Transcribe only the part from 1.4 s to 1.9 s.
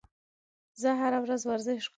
ورزش